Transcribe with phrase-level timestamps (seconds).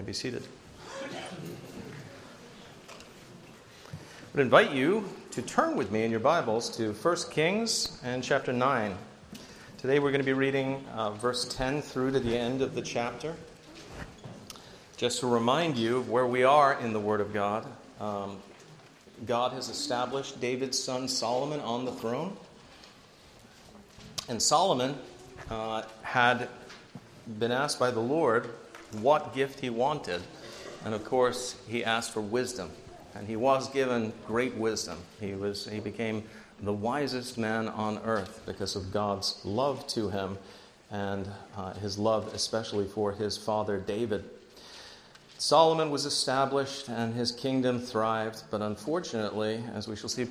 [0.00, 0.42] may be seated.
[1.02, 1.04] I
[4.32, 8.50] would invite you to turn with me in your Bibles to 1 Kings and chapter
[8.50, 8.96] 9.
[9.76, 12.80] Today we're going to be reading uh, verse 10 through to the end of the
[12.80, 13.36] chapter.
[14.96, 17.66] Just to remind you of where we are in the Word of God,
[18.00, 18.38] um,
[19.26, 22.34] God has established David's son Solomon on the throne.
[24.30, 24.96] And Solomon
[25.50, 26.48] uh, had
[27.38, 28.48] been asked by the Lord
[29.00, 30.22] what gift he wanted.
[30.84, 32.70] And of course, he asked for wisdom.
[33.14, 34.98] And he was given great wisdom.
[35.20, 36.24] He, was, he became
[36.62, 40.38] the wisest man on earth because of God's love to him
[40.90, 44.24] and uh, his love, especially for his father David.
[45.38, 50.26] Solomon was established and his kingdom thrived, but unfortunately, as we shall see,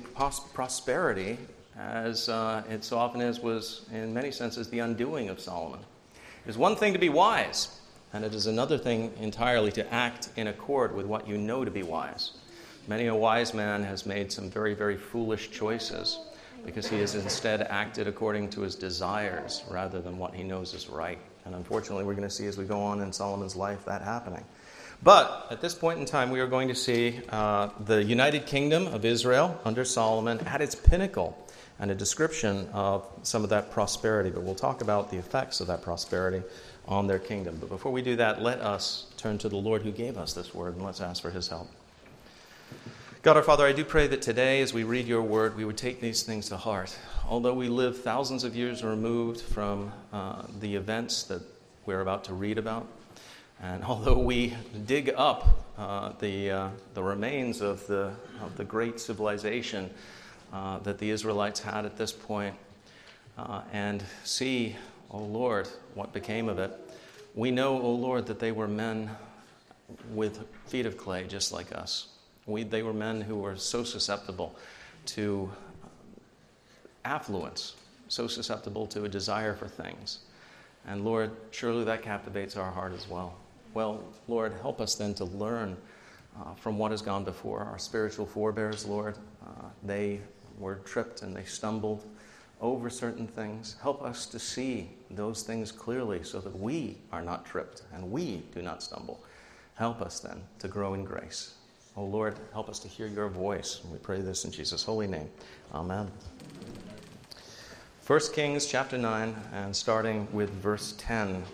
[0.54, 1.36] prosperity,
[1.76, 5.80] as uh, it so often is, was in many senses the undoing of Solomon.
[6.46, 7.80] It is one thing to be wise,
[8.12, 11.70] and it is another thing entirely to act in accord with what you know to
[11.70, 12.32] be wise.
[12.88, 16.18] Many a wise man has made some very, very foolish choices
[16.64, 20.88] because he has instead acted according to his desires rather than what he knows is
[20.88, 21.18] right.
[21.44, 24.44] And unfortunately, we're going to see as we go on in Solomon's life that happening.
[25.02, 28.86] But at this point in time, we are going to see uh, the United Kingdom
[28.88, 31.46] of Israel under Solomon at its pinnacle
[31.78, 34.28] and a description of some of that prosperity.
[34.28, 36.42] But we'll talk about the effects of that prosperity
[36.86, 37.56] on their kingdom.
[37.60, 40.54] But before we do that, let us turn to the Lord who gave us this
[40.54, 41.68] word and let's ask for his help.
[43.22, 45.76] God our Father, I do pray that today, as we read your word, we would
[45.76, 46.98] take these things to heart.
[47.28, 51.42] Although we live thousands of years removed from uh, the events that
[51.84, 52.86] we're about to read about,
[53.62, 54.56] and although we
[54.86, 58.10] dig up uh, the, uh, the remains of the,
[58.42, 59.90] of the great civilization
[60.52, 62.54] uh, that the Israelites had at this point,
[63.36, 64.76] uh, and see
[65.10, 66.72] O Lord, what became of it?
[67.34, 69.10] We know, O Lord, that they were men
[70.14, 72.08] with feet of clay just like us.
[72.46, 74.54] We, they were men who were so susceptible
[75.06, 75.50] to
[77.04, 77.74] affluence,
[78.08, 80.20] so susceptible to a desire for things.
[80.86, 83.34] And Lord, surely that captivates our heart as well.
[83.74, 85.76] Well, Lord, help us then to learn
[86.38, 87.60] uh, from what has gone before.
[87.60, 90.20] Our spiritual forebears, Lord, uh, they
[90.58, 92.04] were tripped and they stumbled
[92.60, 93.76] over certain things.
[93.82, 98.42] Help us to see those things clearly so that we are not tripped and we
[98.54, 99.22] do not stumble.
[99.74, 101.54] Help us then to grow in grace.
[101.96, 103.80] Oh Lord, help us to hear your voice.
[103.90, 105.28] We pray this in Jesus' holy name.
[105.74, 106.10] Amen.
[108.06, 111.44] 1 Kings chapter 9, and starting with verse 10.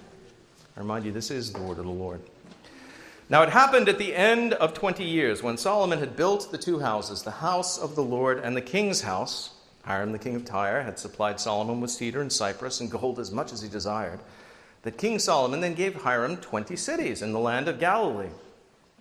[0.76, 2.20] I remind you, this is the word of the Lord.
[3.28, 6.78] Now it happened at the end of 20 years, when Solomon had built the two
[6.78, 9.55] houses, the house of the Lord and the king's house
[9.86, 13.30] Hiram, the king of Tyre, had supplied Solomon with cedar and cypress and gold as
[13.30, 14.18] much as he desired.
[14.82, 18.30] That King Solomon then gave Hiram 20 cities in the land of Galilee.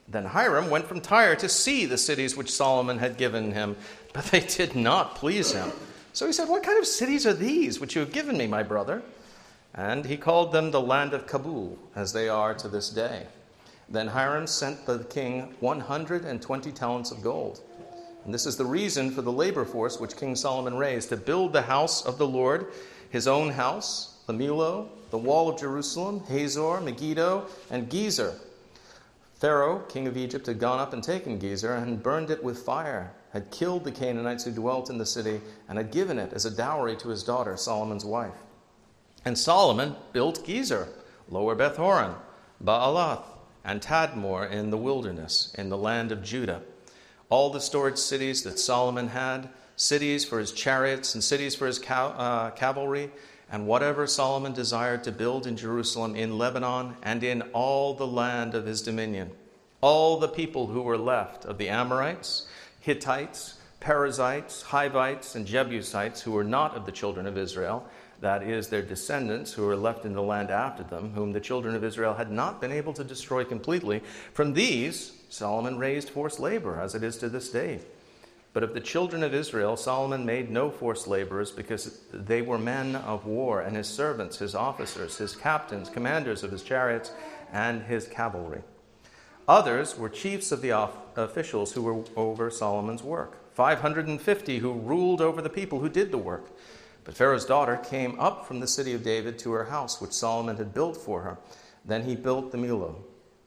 [0.08, 3.76] Then Hiram went from Tyre to see the cities which Solomon had given him,
[4.14, 5.72] but they did not please him.
[6.14, 8.64] So he said, What kind of cities are these which you have given me, my
[8.64, 9.02] brother?
[9.74, 13.26] And he called them the land of Cabul, as they are to this day.
[13.90, 17.62] Then Hiram sent the king 120 talents of gold.
[18.26, 21.54] And this is the reason for the labor force which King Solomon raised to build
[21.54, 22.72] the house of the Lord,
[23.12, 28.34] his own house, the Millo, the wall of Jerusalem, Hazor, Megiddo, and Gezer.
[29.36, 33.12] Pharaoh, king of Egypt, had gone up and taken Gezer and burned it with fire,
[33.32, 36.56] had killed the Canaanites who dwelt in the city, and had given it as a
[36.56, 38.34] dowry to his daughter, Solomon's wife.
[39.24, 40.88] And Solomon built Gezer,
[41.30, 42.16] Lower Beth Horon,
[42.64, 43.24] Baalath,
[43.64, 46.64] and Tadmor in the wilderness, in the land of Judah
[47.30, 51.82] all the storage cities that Solomon had, cities for his chariots and cities for his
[51.90, 53.12] uh, cavalry,
[53.52, 58.56] and whatever Solomon desired to build in Jerusalem, in Lebanon, and in all the land
[58.56, 59.32] of his dominion.
[59.82, 62.48] All the people who were left of the Amorites,
[62.80, 67.88] Hittites, Perizzites, Hivites, and Jebusites who were not of the children of Israel,
[68.22, 71.76] that is, their descendants who were left in the land after them, whom the children
[71.76, 74.02] of Israel had not been able to destroy completely,
[74.34, 77.80] from these Solomon raised forced labor, as it is to this day.
[78.54, 82.96] But of the children of Israel, Solomon made no forced laborers because they were men
[82.96, 87.12] of war, and his servants, his officers, his captains, commanders of his chariots,
[87.52, 88.62] and his cavalry.
[89.48, 90.72] Others were chiefs of the
[91.18, 96.18] officials who were over Solomon's work, 550 who ruled over the people who did the
[96.18, 96.50] work.
[97.06, 100.58] But Pharaoh's daughter came up from the city of David to her house, which Solomon
[100.58, 101.38] had built for her.
[101.86, 102.96] Then he built the Millo.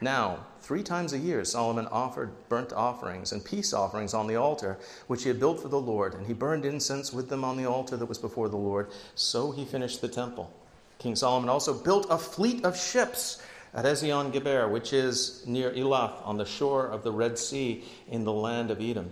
[0.01, 4.79] Now, three times a year, Solomon offered burnt offerings and peace offerings on the altar,
[5.09, 7.67] which he had built for the Lord, and he burned incense with them on the
[7.67, 8.91] altar that was before the Lord.
[9.17, 10.53] So he finished the temple.
[11.01, 13.43] King Solomon also built a fleet of ships
[13.75, 18.23] at Ezion Geber, which is near Elath on the shore of the Red Sea in
[18.23, 19.11] the land of Edom.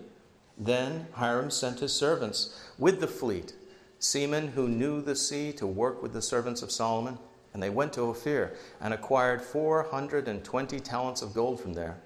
[0.57, 3.55] Then Hiram sent his servants with the fleet,
[3.99, 7.19] seamen who knew the sea, to work with the servants of Solomon.
[7.55, 11.97] And they went to Ophir and acquired 420 talents of gold from there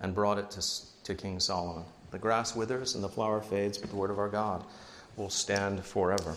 [0.00, 0.62] and brought it to,
[1.04, 1.84] to King Solomon.
[2.12, 4.64] The grass withers and the flower fades, but the word of our God
[5.16, 6.36] will stand forever.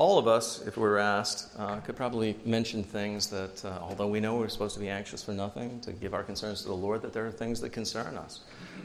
[0.00, 4.06] All of us, if we were asked, uh, could probably mention things that, uh, although
[4.06, 6.74] we know we're supposed to be anxious for nothing, to give our concerns to the
[6.74, 8.40] Lord, that there are things that concern us,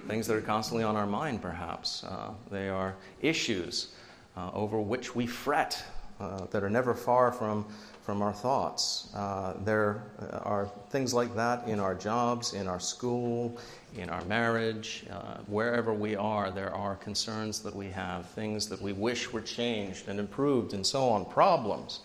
[0.10, 2.04] things that are constantly on our mind, perhaps.
[2.04, 3.94] Uh, they are issues
[4.36, 5.82] uh, over which we fret,
[6.20, 7.66] uh, that are never far from
[8.06, 9.10] from our thoughts.
[9.16, 10.04] Uh, there
[10.44, 13.58] are things like that in our jobs, in our school,
[13.98, 18.80] in our marriage, uh, wherever we are, there are concerns that we have, things that
[18.80, 22.02] we wish were changed and improved, and so on, problems.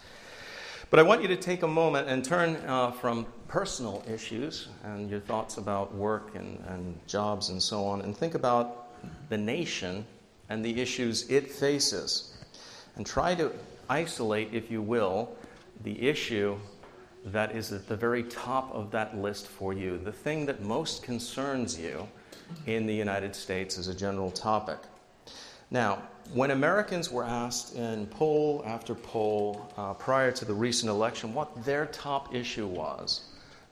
[0.88, 5.10] But I want you to take a moment and turn uh, from personal issues and
[5.10, 8.88] your thoughts about work and, and jobs and so on, and think about
[9.28, 10.06] the nation
[10.48, 12.38] and the issues it faces.
[12.96, 13.52] And try to
[13.90, 15.36] isolate, if you will,
[15.82, 16.58] the issue
[17.24, 21.02] that is at the very top of that list for you, the thing that most
[21.02, 22.08] concerns you
[22.66, 24.78] in the United States as a general topic.
[25.70, 26.02] Now,
[26.34, 31.64] when Americans were asked in poll after poll uh, prior to the recent election what
[31.64, 33.22] their top issue was,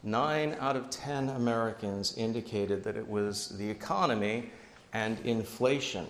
[0.03, 4.51] nine out of ten Americans indicated that it was the economy
[4.93, 6.07] and inflation.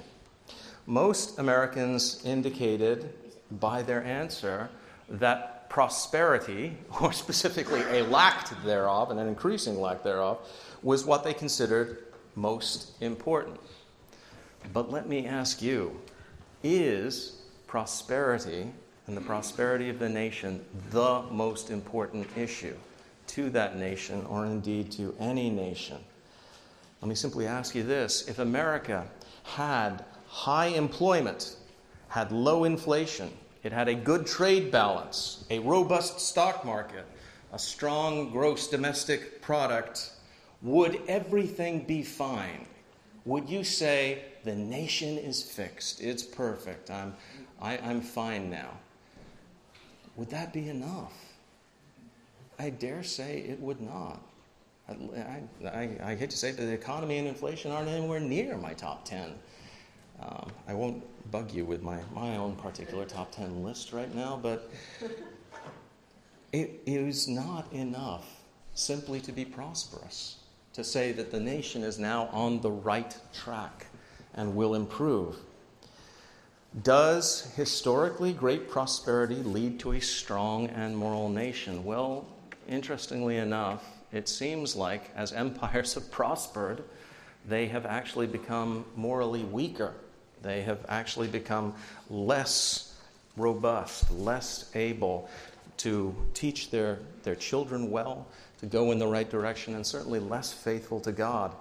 [0.87, 3.13] Most Americans indicated
[3.61, 4.69] by their answer
[5.09, 10.39] that prosperity, or specifically a lack thereof, and an increasing lack thereof,
[10.83, 12.05] was what they considered
[12.35, 13.59] most important.
[14.73, 16.01] But let me ask you
[16.63, 18.73] is prosperity
[19.07, 22.77] and the prosperity of the nation the most important issue
[23.29, 25.99] to that nation, or indeed to any nation?
[27.01, 29.07] Let me simply ask you this if America
[29.45, 31.57] had high employment,
[32.09, 33.31] had low inflation,
[33.63, 37.07] it had a good trade balance, a robust stock market,
[37.53, 40.13] a strong gross domestic product.
[40.63, 42.67] Would everything be fine?
[43.25, 47.15] Would you say, the nation is fixed, it's perfect, I'm,
[47.61, 48.71] I, am i am fine now?
[50.17, 51.13] Would that be enough?
[52.59, 54.21] I dare say it would not.
[54.89, 58.73] I, I, I hate to say it, the economy and inflation aren't anywhere near my
[58.73, 59.35] top 10.
[60.21, 64.39] Um, I won't bug you with my, my own particular top 10 list right now,
[64.43, 64.71] but
[66.53, 68.27] it is not enough
[68.75, 70.37] simply to be prosperous,
[70.73, 73.87] to say that the nation is now on the right track
[74.35, 75.37] and will improve.
[76.83, 81.85] Does historically great prosperity lead to a strong and moral nation?
[81.85, 82.27] Well,
[82.69, 86.85] interestingly enough, it seems like as empires have prospered,
[87.47, 89.95] they have actually become morally weaker
[90.43, 91.75] they have actually become
[92.11, 92.95] less
[93.37, 95.29] robust, less able
[95.79, 98.27] to teach their, their children well,
[98.59, 101.55] to go in the right direction, and certainly less faithful to God.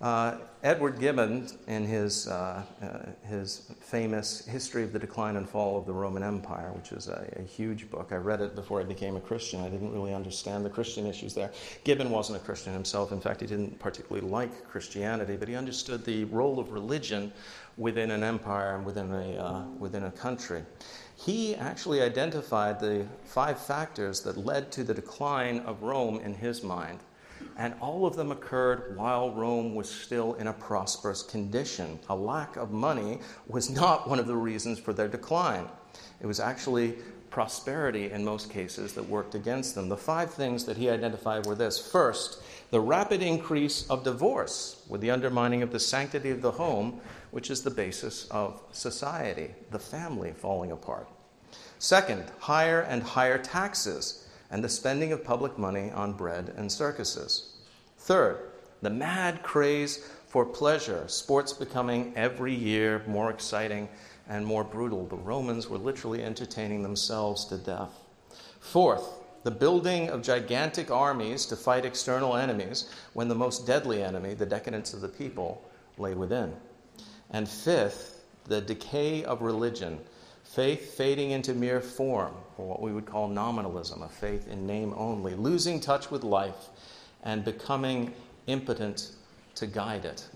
[0.00, 5.78] Uh, Edward Gibbon, in his, uh, uh, his famous History of the Decline and Fall
[5.78, 8.84] of the Roman Empire, which is a, a, huge book, I read it before I
[8.84, 9.60] became a Christian.
[9.60, 11.52] I didn't really understand the Christian issues there.
[11.84, 13.12] Gibbon wasn't a Christian himself.
[13.12, 17.32] In fact, he didn't particularly like Christianity, but he understood the role of religion
[17.76, 20.62] within an empire and within a, uh, within a country.
[21.16, 26.62] He actually identified the five factors that led to the decline of Rome in his
[26.62, 27.00] mind.
[27.56, 31.98] And all of them occurred while Rome was still in a prosperous condition.
[32.08, 35.68] A lack of money was not one of the reasons for their decline.
[36.20, 36.96] It was actually
[37.30, 39.88] prosperity in most cases that worked against them.
[39.88, 42.42] The five things that he identified were this first,
[42.74, 47.00] the rapid increase of divorce, with the undermining of the sanctity of the home,
[47.30, 51.08] which is the basis of society, the family falling apart.
[51.78, 57.58] Second, higher and higher taxes and the spending of public money on bread and circuses.
[57.96, 58.38] Third,
[58.82, 63.88] the mad craze for pleasure, sports becoming every year more exciting
[64.28, 65.06] and more brutal.
[65.06, 67.92] The Romans were literally entertaining themselves to death.
[68.58, 74.34] Fourth, the building of gigantic armies to fight external enemies when the most deadly enemy,
[74.34, 75.62] the decadence of the people,
[75.98, 76.52] lay within.
[77.30, 80.00] And fifth, the decay of religion,
[80.42, 84.94] faith fading into mere form, or what we would call nominalism, a faith in name
[84.96, 86.68] only, losing touch with life
[87.22, 88.14] and becoming
[88.46, 89.12] impotent
[89.56, 90.26] to guide it.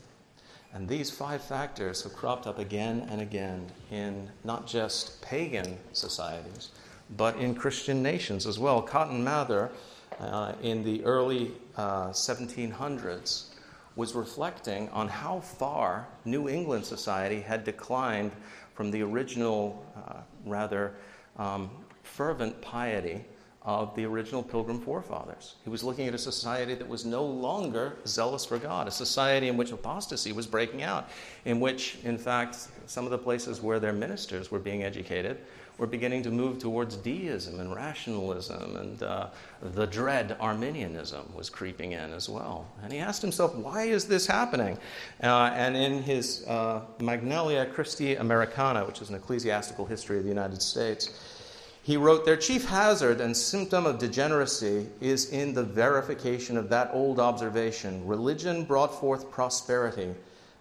[0.75, 6.71] And these five factors have cropped up again and again in not just pagan societies,
[7.17, 8.83] but in Christian nations as well.
[8.83, 9.71] Cotton Mather,
[10.21, 13.47] uh, in the early uh, 1700s,
[13.97, 18.33] was reflecting on how far New England society had declined
[18.75, 20.95] from the original, uh, rather
[21.37, 21.69] um,
[22.05, 23.25] fervent piety
[23.62, 25.57] of the original pilgrim forefathers.
[25.65, 29.49] He was looking at a society that was no longer zealous for God, a society
[29.49, 31.11] in which apostasy was breaking out,
[31.45, 35.38] in which, in fact, some of the places where their ministers were being educated
[35.78, 39.28] were beginning to move towards deism and rationalism, and uh,
[39.62, 42.66] the dread Arminianism was creeping in as well.
[42.82, 44.76] And he asked himself, why is this happening?
[45.23, 50.28] Uh, and in his uh, Magnalia Christi Americana, which is an ecclesiastical history of the
[50.28, 51.11] United States,
[51.88, 56.90] he wrote, Their chief hazard and symptom of degeneracy is in the verification of that
[56.92, 60.12] old observation religion brought forth prosperity,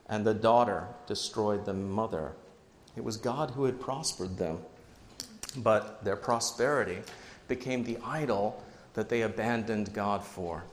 [0.07, 2.31] and the daughter destroyed the mother.
[2.95, 4.59] It was God who had prospered them,
[5.57, 6.99] but their prosperity
[7.47, 10.63] became the idol that they abandoned God for.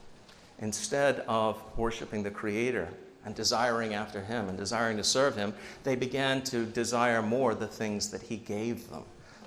[0.58, 2.88] Instead of worshiping the Creator
[3.24, 7.66] and desiring after Him and desiring to serve Him, they began to desire more the
[7.66, 9.04] things that He gave them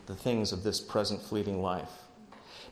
[0.07, 1.91] the things of this present fleeting life.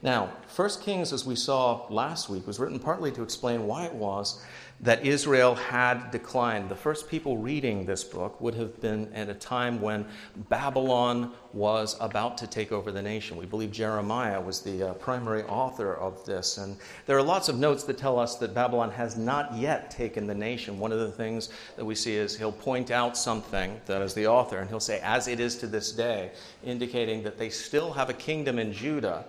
[0.01, 3.93] Now, 1 Kings, as we saw last week, was written partly to explain why it
[3.93, 4.43] was
[4.81, 6.69] that Israel had declined.
[6.69, 10.05] The first people reading this book would have been at a time when
[10.49, 13.37] Babylon was about to take over the nation.
[13.37, 16.57] We believe Jeremiah was the uh, primary author of this.
[16.57, 20.27] And there are lots of notes that tell us that Babylon has not yet taken
[20.27, 20.77] the nation.
[20.77, 24.27] One of the things that we see is he'll point out something that is the
[24.27, 26.31] author, and he'll say, as it is to this day,
[26.65, 29.23] indicating that they still have a kingdom in Judah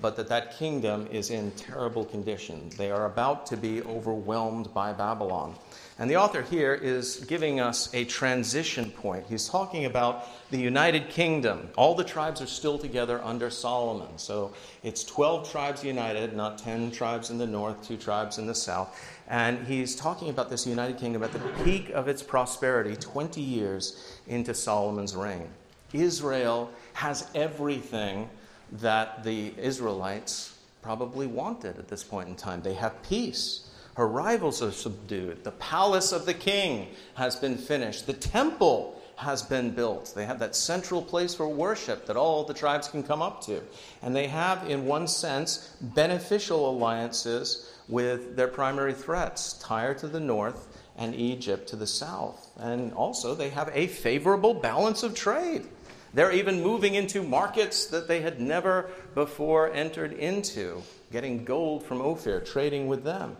[0.00, 2.70] but that that kingdom is in terrible condition.
[2.76, 5.54] They are about to be overwhelmed by Babylon.
[5.98, 9.24] And the author here is giving us a transition point.
[9.26, 11.70] He's talking about the United Kingdom.
[11.76, 14.18] All the tribes are still together under Solomon.
[14.18, 18.54] So it's 12 tribes united, not 10 tribes in the north, two tribes in the
[18.54, 19.00] south.
[19.28, 24.18] And he's talking about this United Kingdom at the peak of its prosperity, 20 years
[24.26, 25.48] into Solomon's reign.
[25.94, 28.28] Israel has everything
[28.72, 32.62] that the Israelites probably wanted at this point in time.
[32.62, 33.68] They have peace.
[33.94, 35.42] Her rivals are subdued.
[35.42, 38.06] The palace of the king has been finished.
[38.06, 40.12] The temple has been built.
[40.14, 43.62] They have that central place for worship that all the tribes can come up to.
[44.02, 50.20] And they have, in one sense, beneficial alliances with their primary threats Tyre to the
[50.20, 50.68] north
[50.98, 52.50] and Egypt to the south.
[52.58, 55.66] And also, they have a favorable balance of trade.
[56.14, 60.82] They're even moving into markets that they had never before entered into,
[61.12, 63.36] getting gold from Ophir, trading with them.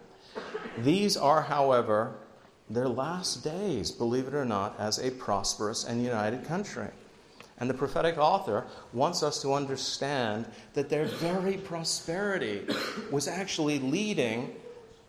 [0.78, 2.14] These are, however,
[2.68, 6.88] their last days, believe it or not, as a prosperous and united country.
[7.58, 12.66] And the prophetic author wants us to understand that their very prosperity
[13.10, 14.54] was actually leading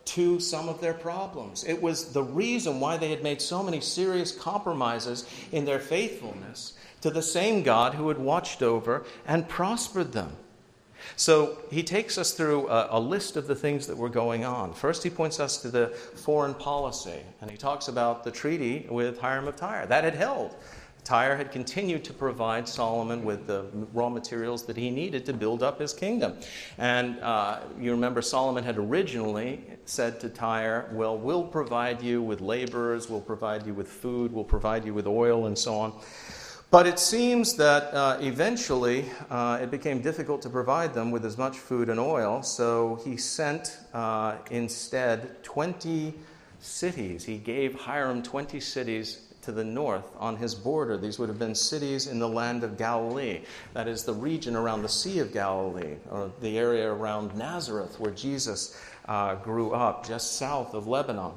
[0.08, 1.64] to some of their problems.
[1.64, 6.74] It was the reason why they had made so many serious compromises in their faithfulness
[7.02, 10.32] to the same God who had watched over and prospered them.
[11.16, 14.74] So he takes us through a, a, list of the things that were going on.
[14.74, 19.20] First, he points us to the foreign policy, and he talks about the treaty with
[19.20, 19.86] Hiram of Tyre.
[19.86, 20.56] That had held.
[21.08, 25.64] Tyre had continued to provide Solomon with the raw materials that he needed to build
[25.64, 26.34] up his kingdom.
[26.78, 32.42] And uh, you remember Solomon had originally said to Tyre, Well, we'll provide you with
[32.42, 35.94] laborers, we'll provide you with food, we'll provide you with oil, and so on.
[36.72, 41.38] But it seems that uh, eventually uh, it became difficult to provide them with as
[41.38, 46.14] much food and oil, so he sent uh, instead 20
[46.60, 47.24] cities.
[47.24, 50.98] He gave Hiram 20 cities to the north on his border.
[50.98, 53.40] These would have been cities in the land of Galilee,
[53.74, 58.12] that is, the region around the Sea of Galilee, or the area around Nazareth where
[58.12, 61.32] Jesus uh, grew up, just south of Lebanon.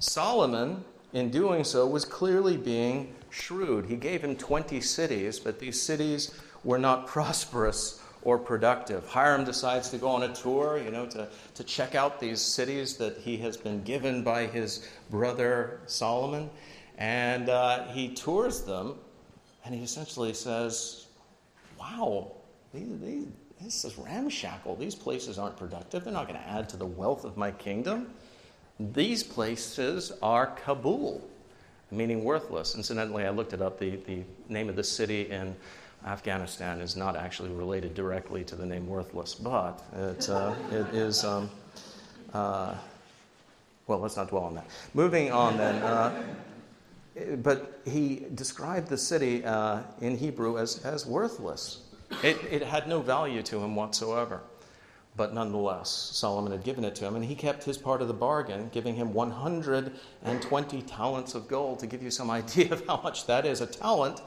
[0.00, 3.86] Solomon, in doing so, was clearly being shrewd.
[3.86, 6.34] He gave him 20 cities, but these cities
[6.64, 9.06] were not prosperous or productive.
[9.06, 12.96] Hiram decides to go on a tour, you know, to, to check out these cities
[12.96, 16.50] that he has been given by his brother Solomon.
[16.98, 18.94] And uh, he tours them,
[19.64, 21.06] and he essentially says,
[21.78, 22.32] Wow,
[22.72, 23.26] these, these,
[23.60, 24.76] this is ramshackle.
[24.76, 26.04] These places aren't productive.
[26.04, 28.12] They're not going to add to the wealth of my kingdom.
[28.78, 31.22] These places are Kabul
[31.90, 32.74] meaning worthless.
[32.74, 33.78] Incidentally, I looked it up.
[33.78, 35.54] The, the name of the city in
[36.06, 41.24] Afghanistan is not actually related directly to the name worthless, but it, uh, it is.
[41.24, 41.50] Um,
[42.34, 42.74] uh,
[43.86, 44.66] well, let's not dwell on that.
[44.94, 45.76] Moving on then.
[45.82, 46.24] Uh,
[47.38, 51.82] but he described the city uh, in Hebrew as, as worthless.
[52.22, 54.42] It, it had no value to him whatsoever.
[55.16, 58.14] But nonetheless, Solomon had given it to him, and he kept his part of the
[58.14, 61.78] bargain, giving him 120 talents of gold.
[61.78, 64.20] To give you some idea of how much that is, a talent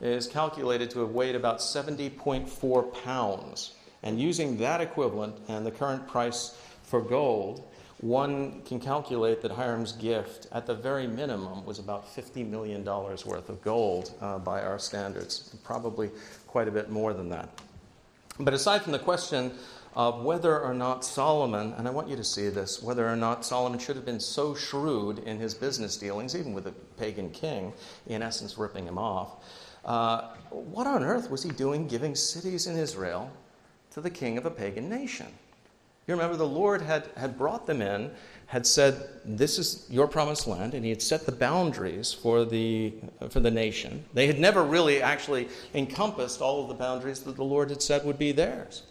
[0.00, 3.74] is calculated to have weighed about 70.4 pounds.
[4.02, 7.69] And using that equivalent and the current price for gold,
[8.00, 13.48] one can calculate that Hiram's gift, at the very minimum, was about $50 million worth
[13.48, 16.10] of gold uh, by our standards, probably
[16.46, 17.48] quite a bit more than that.
[18.38, 19.52] But aside from the question
[19.94, 23.44] of whether or not Solomon, and I want you to see this, whether or not
[23.44, 27.72] Solomon should have been so shrewd in his business dealings, even with a pagan king,
[28.06, 29.44] in essence ripping him off,
[29.84, 33.30] uh, what on earth was he doing giving cities in Israel
[33.90, 35.26] to the king of a pagan nation?
[36.10, 38.10] You remember the Lord had, had brought them in,
[38.46, 42.94] had said, This is your promised land, and he had set the boundaries for the,
[43.28, 44.04] for the nation.
[44.12, 48.04] They had never really actually encompassed all of the boundaries that the Lord had said
[48.04, 48.82] would be theirs.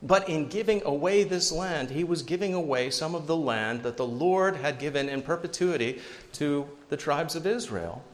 [0.00, 3.96] But in giving away this land, he was giving away some of the land that
[3.96, 6.00] the Lord had given in perpetuity
[6.34, 8.04] to the tribes of Israel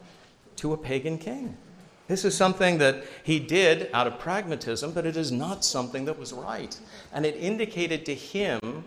[0.55, 1.55] to a pagan king.
[2.07, 6.17] This is something that he did out of pragmatism, but it is not something that
[6.17, 6.77] was right.
[7.13, 8.83] And it indicated to him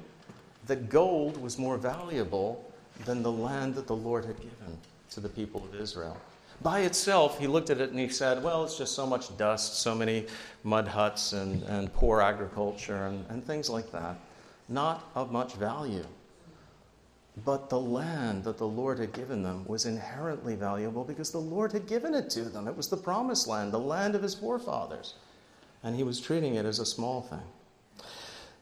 [0.67, 2.73] that gold was more valuable
[3.05, 4.79] than the land that the Lord had given
[5.11, 6.17] to the people of Israel.
[6.63, 9.81] By itself, he looked at it and he said, Well, it's just so much dust,
[9.81, 10.27] so many
[10.63, 14.17] mud huts and, and poor agriculture and, and things like that.
[14.69, 16.05] Not of much value.
[17.45, 21.73] But the land that the Lord had given them was inherently valuable because the Lord
[21.73, 22.67] had given it to them.
[22.67, 25.15] It was the promised land, the land of his forefathers.
[25.83, 27.43] And he was treating it as a small thing.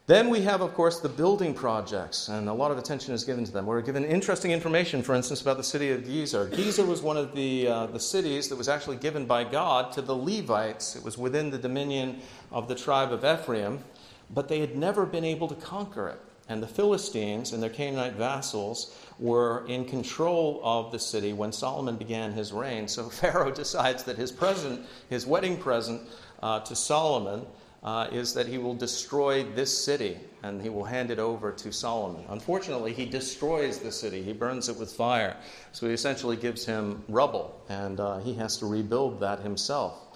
[0.08, 3.44] Then we have, of course, the building projects, and a lot of attention is given
[3.44, 3.66] to them.
[3.66, 6.50] We're given interesting information, for instance, about the city of Gezer.
[6.50, 10.00] Gezer was one of the, uh, the cities that was actually given by God to
[10.00, 10.96] the Levites.
[10.96, 12.20] It was within the dominion
[12.50, 13.84] of the tribe of Ephraim,
[14.30, 16.20] but they had never been able to conquer it.
[16.49, 21.97] And the Philistines and their Canaanite vassals were in control of the city when Solomon
[21.97, 22.89] began his reign.
[22.89, 26.02] So Pharaoh decides that his present, his wedding present
[26.43, 27.47] uh, to Solomon,
[27.82, 31.73] uh, is that he will destroy this city and he will hand it over to
[31.73, 32.25] Solomon.
[32.28, 35.37] Unfortunately, he destroys the city, he burns it with fire.
[35.73, 40.07] So he essentially gives him rubble, and uh, he has to rebuild that himself.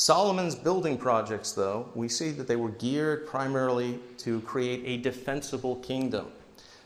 [0.00, 5.76] Solomon's building projects, though, we see that they were geared primarily to create a defensible
[5.76, 6.28] kingdom.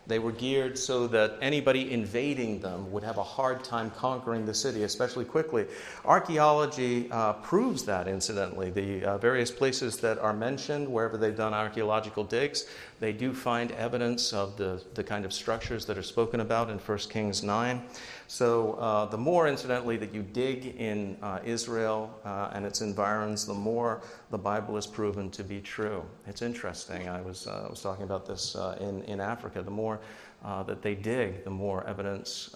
[0.08, 4.52] They were geared so that anybody invading them would have a hard time conquering the
[4.52, 5.66] city, especially quickly.
[6.04, 8.70] Archaeology uh, proves that, incidentally.
[8.70, 12.66] The uh, various places that are mentioned, wherever they've done archaeological digs,
[12.98, 16.78] they do find evidence of the, the kind of structures that are spoken about in
[16.78, 17.80] 1 Kings 9.
[18.26, 23.46] So, uh, the more, incidentally, that you dig in uh, Israel uh, and its environs,
[23.46, 26.02] the more the Bible is proven to be true.
[26.26, 27.08] It's interesting.
[27.08, 29.62] I was, uh, was talking about this uh, in, in Africa.
[29.62, 30.00] The more
[30.44, 32.54] uh, that they dig, the more evidence.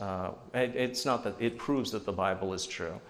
[0.54, 3.00] It, it's not that it proves that the Bible is true.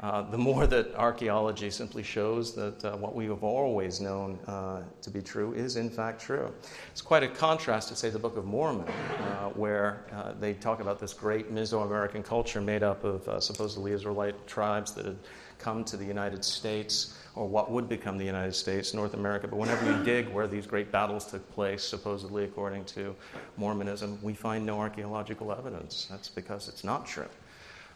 [0.00, 4.80] Uh, the more that archaeology simply shows that uh, what we have always known uh,
[5.02, 6.52] to be true is in fact true.
[6.92, 10.80] It's quite a contrast to, say, the Book of Mormon, uh, where uh, they talk
[10.80, 15.16] about this great Mesoamerican culture made up of supposedly Israelite tribes that had
[15.58, 19.48] come to the United States, or what would become the United States, North America.
[19.48, 23.16] But whenever you dig where these great battles took place, supposedly according to
[23.56, 26.06] Mormonism, we find no archaeological evidence.
[26.08, 27.26] That's because it's not true.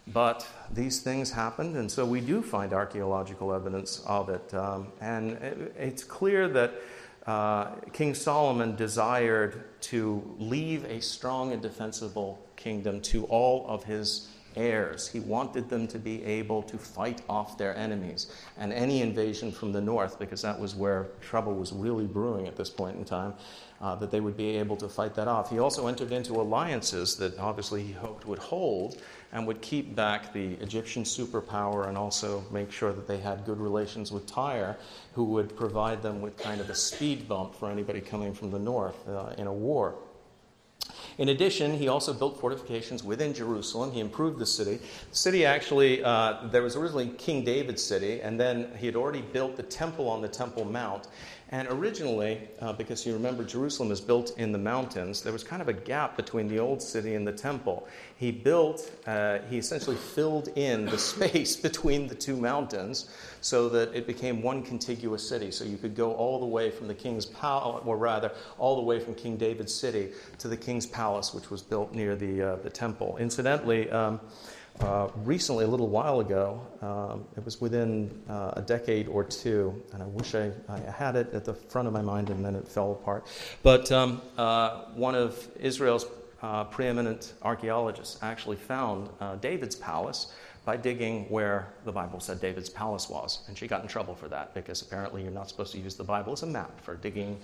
[0.09, 4.53] But these things happened, and so we do find archaeological evidence of it.
[4.53, 6.75] Um, and it, it's clear that
[7.27, 14.29] uh, King Solomon desired to leave a strong and defensible kingdom to all of his
[14.57, 15.09] heirs.
[15.09, 19.73] He wanted them to be able to fight off their enemies and any invasion from
[19.73, 23.35] the north, because that was where trouble was really brewing at this point in time,
[23.81, 25.49] uh, that they would be able to fight that off.
[25.49, 29.01] He also entered into alliances that obviously he hoped would hold
[29.33, 33.59] and would keep back the Egyptian superpower and also make sure that they had good
[33.59, 34.77] relations with Tyre,
[35.15, 38.59] who would provide them with kind of a speed bump for anybody coming from the
[38.59, 39.95] north uh, in a war.
[41.19, 43.93] In addition, he also built fortifications within Jerusalem.
[43.93, 44.81] He improved the city.
[45.11, 49.21] The city actually, uh, there was originally King David's city, and then he had already
[49.21, 51.09] built the temple on the Temple Mount.
[51.53, 55.61] And originally, uh, because you remember Jerusalem is built in the mountains, there was kind
[55.61, 57.87] of a gap between the old city and the temple.
[58.17, 63.11] He built, uh, he essentially filled in the space between the two mountains
[63.43, 65.51] so that it became one contiguous city.
[65.51, 68.83] So you could go all the way from the king's palace, or rather, all the
[68.83, 72.57] way from King David's city to the king's palace, which was built near the, uh,
[72.57, 73.19] the temple.
[73.19, 74.21] Incidentally, um,
[74.83, 79.81] uh, recently, a little while ago, um, it was within uh, a decade or two,
[79.93, 82.55] and I wish I, I, had it at the front of my mind and then
[82.55, 83.27] it fell apart.
[83.63, 86.07] But um, uh, one of Israel's
[86.43, 90.33] uh, preeminent archaeologists actually found uh, David's palace
[90.65, 93.41] by digging where the Bible said David's palace was.
[93.49, 96.05] And she got in trouble for that because apparently you're not supposed to use the
[96.05, 97.39] Bible as a map for digging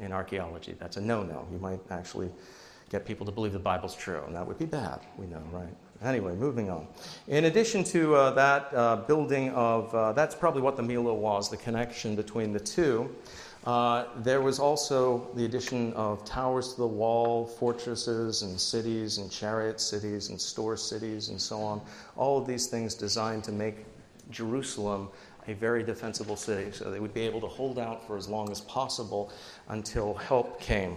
[0.00, 0.74] in archaeology.
[0.78, 1.46] That's a no no.
[1.52, 2.30] You might actually
[2.90, 5.74] get people to believe the Bible's true, and that would be bad, we know, right?
[6.02, 6.86] Anyway, moving on.
[7.28, 11.50] In addition to uh, that uh, building of, uh, that's probably what the Millo was,
[11.50, 13.14] the connection between the two.
[13.66, 19.30] Uh, there was also the addition of towers to the wall, fortresses and cities and
[19.30, 21.82] chariot cities and store cities and so on.
[22.16, 23.84] All of these things designed to make
[24.30, 25.10] Jerusalem
[25.48, 28.50] a very defensible city so they would be able to hold out for as long
[28.50, 29.30] as possible
[29.68, 30.96] until help came.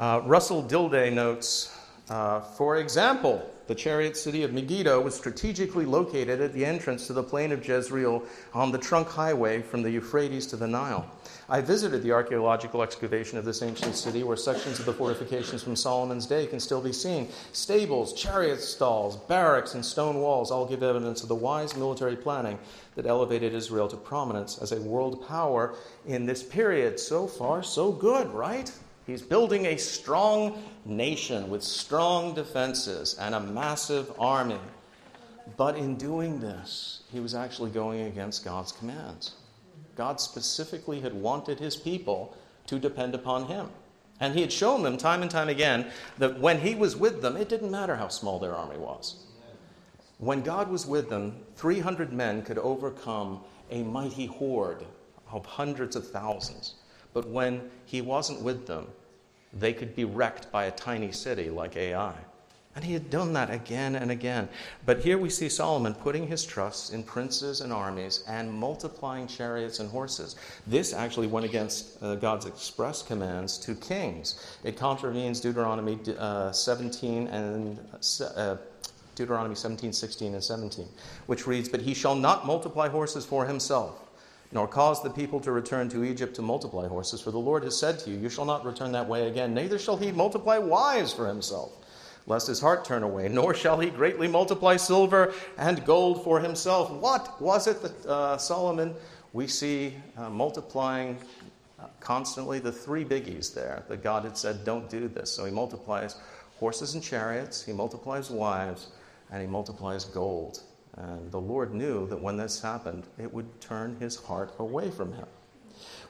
[0.00, 1.78] Uh, Russell Dilday notes,
[2.10, 7.12] uh, for example, the chariot city of Megiddo was strategically located at the entrance to
[7.12, 8.22] the plain of Jezreel
[8.54, 11.10] on the trunk highway from the Euphrates to the Nile.
[11.48, 15.76] I visited the archaeological excavation of this ancient city where sections of the fortifications from
[15.76, 17.28] Solomon's day can still be seen.
[17.52, 22.58] Stables, chariot stalls, barracks, and stone walls all give evidence of the wise military planning
[22.96, 25.74] that elevated Israel to prominence as a world power
[26.06, 26.98] in this period.
[26.98, 28.72] So far, so good, right?
[29.06, 34.58] He's building a strong nation with strong defenses and a massive army.
[35.56, 39.34] But in doing this, he was actually going against God's commands.
[39.94, 43.68] God specifically had wanted his people to depend upon him.
[44.18, 45.86] And he had shown them time and time again
[46.18, 49.24] that when he was with them, it didn't matter how small their army was.
[50.18, 53.40] When God was with them, 300 men could overcome
[53.70, 54.84] a mighty horde
[55.30, 56.74] of hundreds of thousands.
[57.16, 58.88] But when he wasn't with them,
[59.50, 62.12] they could be wrecked by a tiny city like Ai.
[62.74, 64.50] And he had done that again and again.
[64.84, 69.80] But here we see Solomon putting his trust in princes and armies and multiplying chariots
[69.80, 70.36] and horses.
[70.66, 74.58] This actually went against uh, God's express commands to kings.
[74.62, 77.78] It contravenes Deuteronomy uh, 17 and
[78.36, 78.56] uh,
[79.14, 80.86] Deuteronomy 17, 16, and 17,
[81.28, 84.05] which reads, But he shall not multiply horses for himself
[84.52, 87.20] nor cause the people to return to Egypt to multiply horses.
[87.20, 89.78] For the Lord has said to you, You shall not return that way again, neither
[89.78, 91.72] shall he multiply wives for himself
[92.26, 96.90] lest his heart turn away, nor shall he greatly multiply silver and gold for himself.
[96.90, 98.94] What was it that uh, Solomon,
[99.32, 101.18] we see uh, multiplying
[101.78, 105.30] uh, constantly the three biggies there that God had said, don't do this.
[105.30, 106.16] So he multiplies
[106.58, 108.88] horses and chariots, he multiplies wives,
[109.30, 110.62] and he multiplies gold.
[110.96, 115.12] And the Lord knew that when this happened, it would turn his heart away from
[115.12, 115.26] him.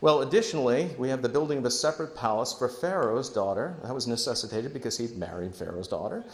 [0.01, 3.77] Well, additionally, we have the building of a separate palace for Pharaoh's daughter.
[3.83, 6.25] That was necessitated because he'd married Pharaoh's daughter.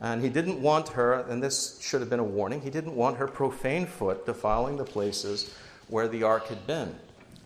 [0.00, 3.16] And he didn't want her, and this should have been a warning, he didn't want
[3.16, 5.54] her profane foot defiling the places
[5.88, 6.94] where the ark had been.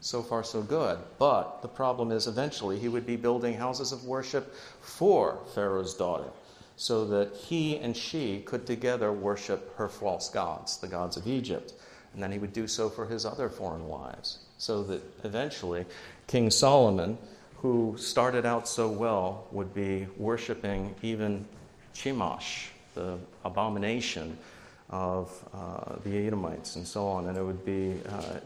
[0.00, 0.98] So far, so good.
[1.18, 6.31] But the problem is eventually he would be building houses of worship for Pharaoh's daughter
[6.77, 11.73] so that he and she could together worship her false gods, the gods of Egypt.
[12.12, 15.85] And then he would do so for his other foreign wives so that eventually
[16.27, 17.19] King Solomon,
[17.57, 21.45] who started out so well, would be worshiping even
[21.95, 24.37] Chemosh, the abomination
[24.91, 27.27] of uh, the Edomites, and so on.
[27.27, 28.41] And it would be uh,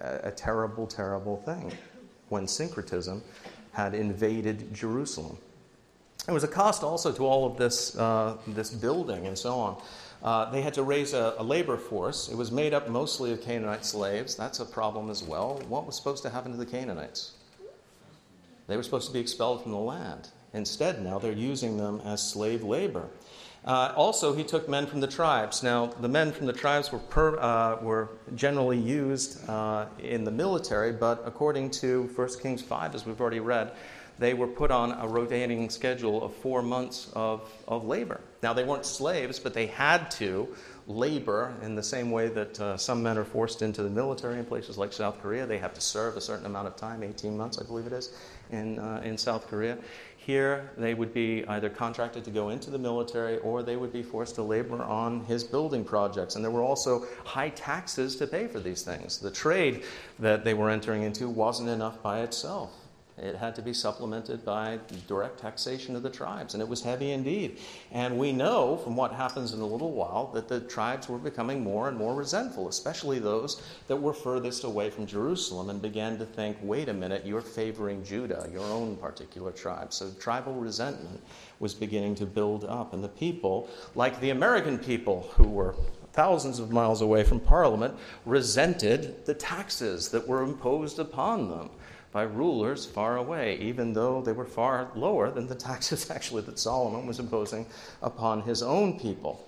[0.00, 1.72] a, a terrible, terrible thing
[2.28, 3.22] when syncretism
[3.72, 5.38] had invaded Jerusalem.
[6.28, 9.82] There was a cost also to all of this, uh, this building and so on.
[10.22, 12.28] Uh, they had to raise a, a, labor force.
[12.28, 14.36] It was made up mostly of Canaanite slaves.
[14.36, 15.62] That's a problem as well.
[15.68, 17.32] What was supposed to happen to the Canaanites?
[18.66, 20.28] They were supposed to be expelled from the land.
[20.52, 23.08] Instead, now they're using them as slave labor.
[23.64, 25.62] Uh, also, he took men from the tribes.
[25.62, 30.30] Now, the men from the tribes were, per, uh, were generally used uh, in the
[30.30, 33.72] military, but according to 1 Kings 5, as we've already read,
[34.18, 38.20] they were put on a rotating schedule of four months of, of labor.
[38.42, 40.48] Now, they weren't slaves, but they had to
[40.86, 44.44] labor in the same way that uh, some men are forced into the military in
[44.44, 45.46] places like South Korea.
[45.46, 48.12] They have to serve a certain amount of time, 18 months, I believe it is,
[48.50, 49.78] in, uh, in South Korea.
[50.16, 54.02] Here, they would be either contracted to go into the military or they would be
[54.02, 56.36] forced to labor on his building projects.
[56.36, 59.18] And there were also high taxes to pay for these things.
[59.18, 59.84] The trade
[60.18, 62.87] that they were entering into wasn't enough by itself.
[63.22, 67.10] It had to be supplemented by direct taxation of the tribes, and it was heavy
[67.10, 67.58] indeed.
[67.90, 71.62] And we know from what happens in a little while that the tribes were becoming
[71.62, 76.26] more and more resentful, especially those that were furthest away from Jerusalem and began to
[76.26, 79.92] think, wait a minute, you're favoring Judah, your own particular tribe.
[79.92, 81.20] So tribal resentment
[81.58, 85.74] was beginning to build up, and the people, like the American people who were
[86.12, 91.70] thousands of miles away from Parliament, resented the taxes that were imposed upon them
[92.12, 96.58] by rulers far away, even though they were far lower than the taxes actually that
[96.58, 97.66] Solomon was imposing
[98.02, 99.44] upon his own people.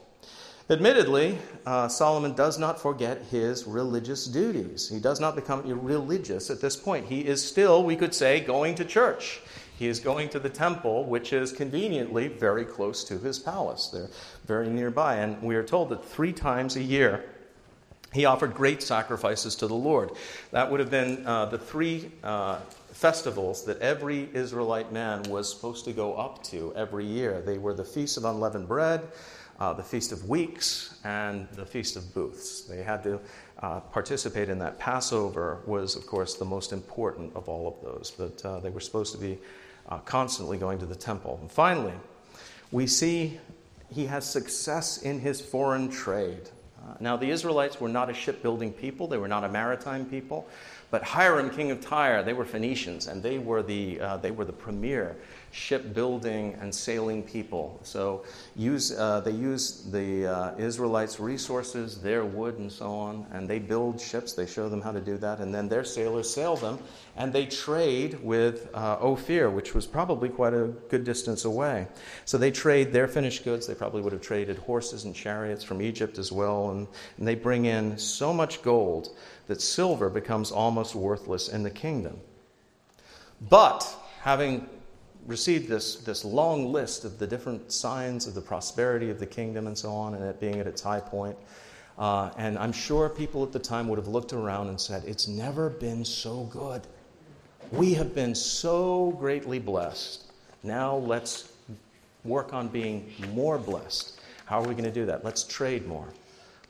[0.71, 4.89] Admittedly, uh, Solomon does not forget his religious duties.
[4.89, 7.07] He does not become irreligious at this point.
[7.07, 9.41] He is still, we could say, going to church.
[9.77, 13.89] He is going to the temple, which is conveniently very close to his palace.
[13.89, 14.11] They're
[14.47, 15.17] very nearby.
[15.17, 17.25] And we are told that three times a year
[18.13, 20.13] he offered great sacrifices to the Lord.
[20.51, 22.59] That would have been uh, the three uh,
[22.93, 27.41] festivals that every Israelite man was supposed to go up to every year.
[27.41, 29.09] They were the Feast of Unleavened Bread,
[29.61, 32.63] uh, the Feast of Weeks, and the Feast of Booths.
[32.63, 33.21] They had to
[33.63, 34.79] uh, participate in that.
[34.79, 38.81] Passover was, of course, the most important of all of those, but uh, they were
[38.81, 39.39] supposed to be
[39.89, 41.39] uh, constantly going to the temple.
[41.41, 41.95] And finally,
[42.73, 43.39] we see
[43.89, 46.51] he has success in his foreign trade.
[46.99, 50.49] Now, the Israelites were not a shipbuilding people, they were not a maritime people,
[50.91, 54.45] but Hiram, king of Tyre, they were Phoenicians, and they were the, uh, they were
[54.45, 55.17] the premier
[55.53, 57.81] shipbuilding and sailing people.
[57.83, 58.25] So
[58.55, 63.59] use, uh, they use the uh, Israelites' resources, their wood, and so on, and they
[63.59, 64.33] build ships.
[64.33, 66.79] They show them how to do that, and then their sailors sail them,
[67.17, 71.89] and they trade with uh, Ophir, which was probably quite a good distance away.
[72.25, 73.67] So they trade their finished goods.
[73.67, 76.87] They probably would have traded horses and chariots from Egypt as well, and,
[77.19, 79.17] and they bring in so much gold
[79.51, 82.17] that silver becomes almost worthless in the kingdom.
[83.49, 83.85] But
[84.21, 84.69] having
[85.27, 89.67] received this, this long list of the different signs of the prosperity of the kingdom
[89.67, 91.37] and so on, and it being at its high point.
[91.99, 95.27] Uh, and I'm sure people at the time would have looked around and said, It's
[95.27, 96.87] never been so good.
[97.73, 100.31] We have been so greatly blessed.
[100.63, 101.51] Now let's
[102.23, 104.21] work on being more blessed.
[104.45, 105.25] How are we going to do that?
[105.25, 106.07] Let's trade more.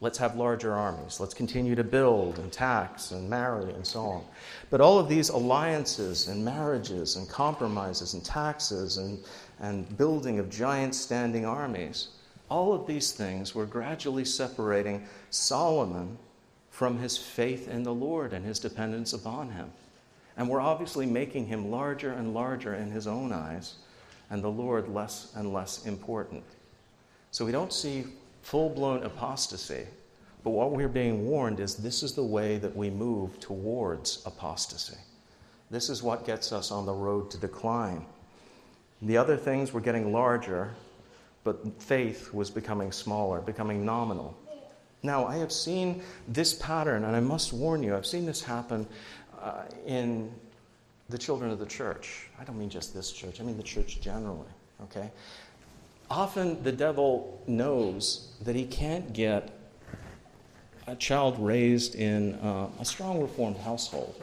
[0.02, 1.20] Let's have larger armies.
[1.20, 4.24] Let's continue to build and tax and marry and so on.
[4.70, 9.22] But all of these alliances and marriages and compromises and taxes and,
[9.60, 12.08] and building of giant standing armies,
[12.48, 16.16] all of these things were gradually separating Solomon
[16.70, 19.70] from his faith in the Lord and his dependence upon him.
[20.38, 23.74] And were obviously making him larger and larger in his own eyes,
[24.30, 26.44] and the Lord less and less important.
[27.32, 28.06] So we don't see
[28.42, 29.87] full blown apostasy.
[30.42, 34.96] But what we're being warned is this is the way that we move towards apostasy.
[35.70, 38.05] This is what gets us on the road to decline.
[39.03, 40.74] The other things were getting larger,
[41.44, 44.37] but faith was becoming smaller, becoming nominal.
[45.03, 48.87] Now, I have seen this pattern, and I must warn you, I've seen this happen
[49.40, 50.31] uh, in
[51.09, 52.29] the children of the church.
[52.38, 54.48] I don't mean just this church, I mean the church generally,
[54.83, 55.11] okay?
[56.10, 59.50] Often the devil knows that he can't get
[60.86, 64.20] a child raised in uh, a strong reformed household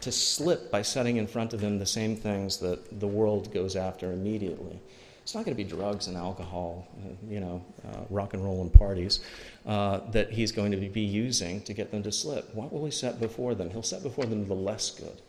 [0.00, 3.76] to slip by setting in front of him the same things that the world goes
[3.76, 4.78] after immediately.
[5.22, 8.62] It's not going to be drugs and alcohol, uh, you know, uh, rock and roll
[8.62, 9.20] and parties
[9.66, 12.54] uh, that he's going to be using to get them to slip.
[12.54, 13.68] What will he set before them?
[13.70, 15.20] He'll set before them the less good.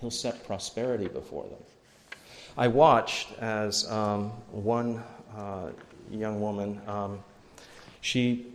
[0.00, 1.60] He'll set prosperity before them.
[2.56, 5.02] I watched as um, one
[5.36, 5.68] uh,
[6.10, 6.80] young woman.
[6.86, 7.20] Um,
[8.00, 8.46] she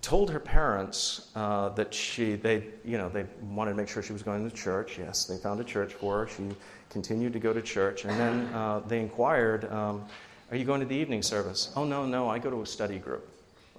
[0.00, 4.12] told her parents uh, that she they you know they wanted to make sure she
[4.12, 4.98] was going to church.
[4.98, 6.28] Yes, they found a church for her.
[6.28, 6.54] She
[6.88, 10.04] continued to go to church, and then uh, they inquired, um,
[10.50, 12.98] "Are you going to the evening service?" "Oh no, no, I go to a study
[12.98, 13.28] group.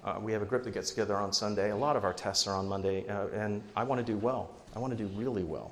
[0.04, 1.70] Uh, we have a group that gets together on Sunday.
[1.72, 4.50] A lot of our tests are on Monday, uh, and I want to do well.
[4.76, 5.72] I want to do really well."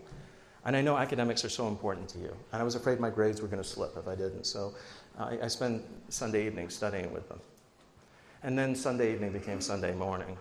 [0.65, 2.36] And I know academics are so important to you.
[2.51, 4.45] And I was afraid my grades were going to slip if I didn't.
[4.45, 4.73] So
[5.19, 7.39] I, I spend Sunday evening studying with them.
[8.43, 10.38] And then Sunday evening became Sunday morning.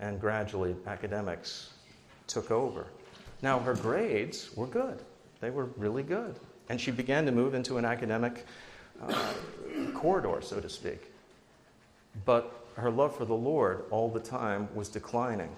[0.00, 1.70] And gradually, academics
[2.26, 2.86] took over.
[3.42, 5.00] Now, her grades were good,
[5.40, 6.38] they were really good.
[6.68, 8.44] And she began to move into an academic
[9.00, 9.32] uh,
[9.94, 11.12] corridor, so to speak.
[12.24, 15.54] But her love for the Lord all the time was declining.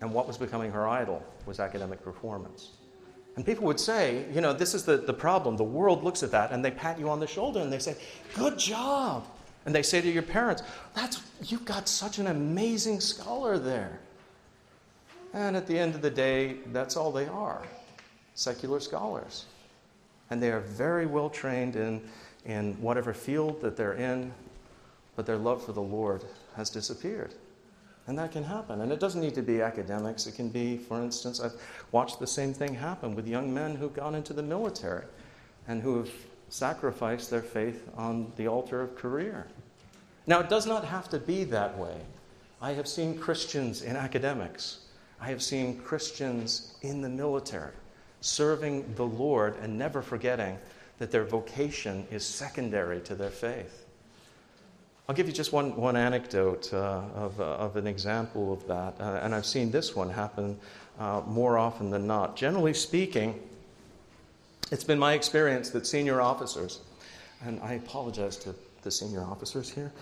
[0.00, 2.70] And what was becoming her idol was academic performance.
[3.36, 5.56] And people would say, you know, this is the, the problem.
[5.56, 7.96] The world looks at that and they pat you on the shoulder and they say,
[8.34, 9.26] good job.
[9.64, 10.62] And they say to your parents,
[10.94, 14.00] that's, you've got such an amazing scholar there.
[15.32, 17.62] And at the end of the day, that's all they are
[18.34, 19.44] secular scholars.
[20.32, 22.00] and they are very well trained in,
[22.46, 24.32] in whatever field that they're in,
[25.14, 26.24] but their love for the Lord
[26.56, 27.34] has disappeared.
[28.06, 28.80] And that can happen.
[28.80, 30.26] And it doesn't need to be academics.
[30.26, 31.54] It can be, for instance, I've
[31.92, 35.04] watched the same thing happen with young men who've gone into the military
[35.68, 36.10] and who have
[36.48, 39.46] sacrificed their faith on the altar of career.
[40.26, 41.96] Now, it does not have to be that way.
[42.60, 44.78] I have seen Christians in academics,
[45.20, 47.72] I have seen Christians in the military
[48.22, 50.58] serving the Lord and never forgetting
[50.98, 53.81] that their vocation is secondary to their faith.
[55.08, 58.94] I'll give you just one, one anecdote uh, of, uh, of an example of that,
[59.00, 60.56] uh, and I've seen this one happen
[60.98, 62.36] uh, more often than not.
[62.36, 63.40] Generally speaking,
[64.70, 66.80] it's been my experience that senior officers,
[67.44, 69.92] and I apologize to the senior officers here,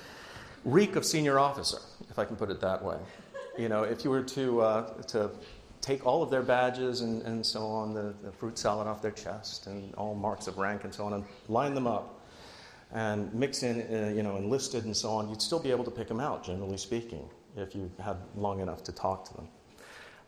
[0.66, 1.78] reek of senior officer,
[2.10, 2.98] if I can put it that way.
[3.58, 5.30] You know, if you were to, uh, to
[5.80, 9.10] take all of their badges and, and so on, the, the fruit salad off their
[9.12, 12.19] chest and all marks of rank and so on, and line them up
[12.92, 15.90] and mix in, uh, you know, enlisted and so on, you'd still be able to
[15.90, 19.48] pick them out, generally speaking, if you had long enough to talk to them.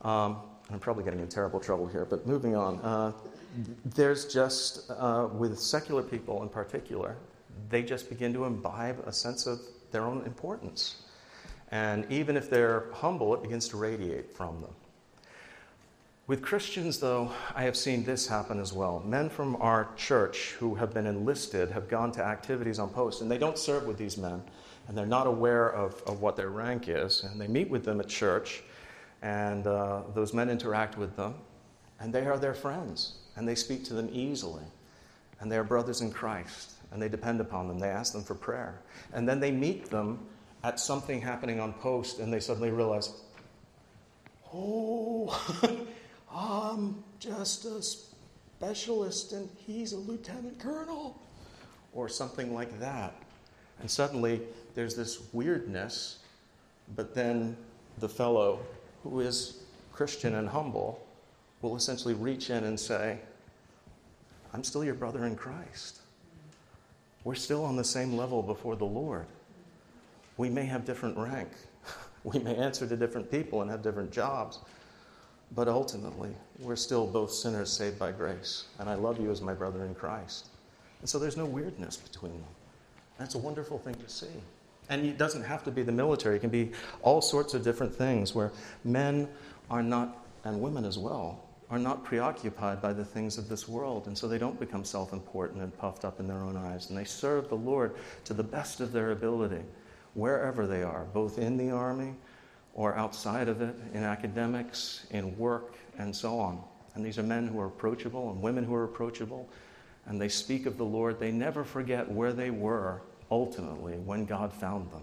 [0.03, 0.37] Um,
[0.71, 2.79] I'm probably getting in terrible trouble here, but moving on.
[2.81, 3.13] Uh,
[3.85, 7.17] there's just, uh, with secular people in particular,
[7.69, 11.03] they just begin to imbibe a sense of their own importance.
[11.71, 14.75] And even if they're humble, it begins to radiate from them.
[16.33, 19.03] With Christians, though, I have seen this happen as well.
[19.05, 23.31] Men from our church who have been enlisted have gone to activities on post, and
[23.31, 24.43] they don't serve with these men,
[24.89, 27.23] and they're not aware of, of what their rank is.
[27.25, 28.63] And they meet with them at church,
[29.21, 31.35] and uh, those men interact with them,
[32.01, 34.65] and they are their friends, and they speak to them easily,
[35.41, 37.79] and they are brothers in Christ, and they depend upon them.
[37.79, 38.81] They ask them for prayer.
[39.13, 40.19] And then they meet them
[40.65, 43.21] at something happening on post, and they suddenly realize,
[44.55, 45.39] oh,
[46.35, 51.21] I'm just a specialist and he's a lieutenant colonel,
[51.93, 53.15] or something like that.
[53.81, 54.41] And suddenly
[54.75, 56.19] there's this weirdness,
[56.97, 57.57] but then
[57.99, 58.61] the fellow
[59.03, 61.05] who is Christian and humble
[61.61, 63.19] will essentially reach in and say,
[64.55, 66.01] I'm still your brother in Christ.
[67.25, 69.27] We're still on the same level before the Lord.
[70.37, 71.51] We may have different rank.
[72.25, 74.61] We may answer to different people and have different jobs.
[75.55, 78.65] But ultimately, we're still both sinners saved by grace.
[78.79, 80.47] And I love you as my brother in Christ.
[81.01, 82.51] And so there's no weirdness between them.
[83.19, 84.27] That's a wonderful thing to see.
[84.89, 87.95] And it doesn't have to be the military, it can be all sorts of different
[87.95, 88.51] things where
[88.85, 89.29] men
[89.71, 94.07] are not, and women as well, are not preoccupied by the things of this world.
[94.07, 96.89] And so they don't become self important and puffed up in their own eyes.
[96.89, 99.63] And they serve the Lord to the best of their ability,
[100.15, 102.15] wherever they are, both in the army
[102.75, 106.63] or outside of it, in academics, in work, and so on.
[106.95, 109.49] And these are men who are approachable and women who are approachable,
[110.07, 111.19] and they speak of the Lord.
[111.19, 115.03] They never forget where they were ultimately when God found them.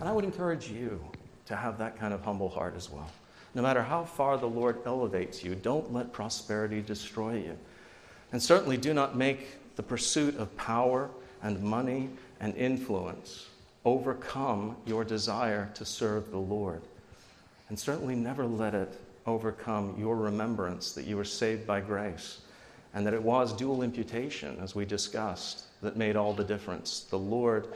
[0.00, 1.00] And I would encourage you
[1.46, 3.10] to have that kind of humble heart as well.
[3.54, 7.56] No matter how far the Lord elevates you, don't let prosperity destroy you.
[8.32, 11.10] And certainly do not make the pursuit of power
[11.42, 13.46] and money and influence
[13.84, 16.82] overcome your desire to serve the Lord.
[17.68, 22.40] And certainly never let it overcome your remembrance that you were saved by grace
[22.94, 27.06] and that it was dual imputation, as we discussed, that made all the difference.
[27.10, 27.66] The Lord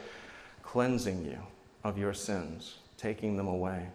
[0.63, 1.39] cleansing you
[1.83, 3.85] of your sins, taking them away,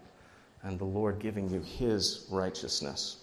[0.62, 3.16] and the Lord giving you his righteousness.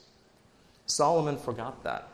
[0.88, 2.08] Solomon forgot that.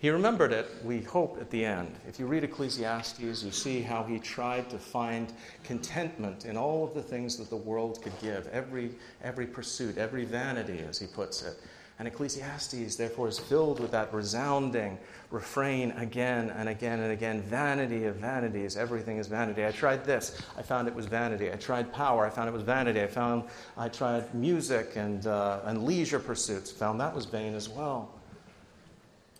[0.00, 1.92] He remembered it, we hope, at the end.
[2.06, 5.32] If you read Ecclesiastes, you see how he tried to find
[5.64, 8.92] contentment in all of the things that the world could give, every,
[9.24, 11.60] every pursuit, every vanity, as he puts it.
[11.98, 14.98] And Ecclesiastes, therefore, is filled with that resounding
[15.32, 18.76] refrain again and again and again vanity of vanities.
[18.76, 19.66] Everything is vanity.
[19.66, 21.50] I tried this, I found it was vanity.
[21.50, 23.02] I tried power, I found it was vanity.
[23.02, 23.42] I found
[23.76, 28.17] I tried music and, uh, and leisure pursuits, found that was vain as well.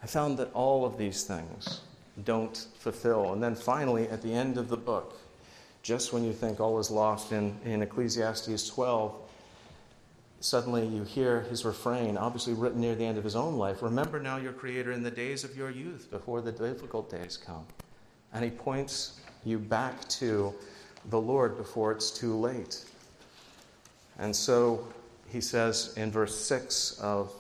[0.03, 1.81] I found that all of these things
[2.25, 3.33] don't fulfill.
[3.33, 5.19] And then finally, at the end of the book,
[5.83, 9.15] just when you think all is lost in, in Ecclesiastes 12,
[10.41, 14.21] suddenly you hear his refrain, obviously written near the end of his own life Remember
[14.21, 17.65] now your Creator in the days of your youth, before the difficult days come.
[18.33, 20.55] And he points you back to
[21.11, 22.85] the Lord before it's too late.
[24.19, 24.87] And so
[25.29, 27.33] he says in verse 6 of